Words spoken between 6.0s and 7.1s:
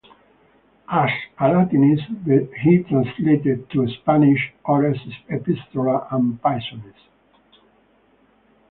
ad Pisones".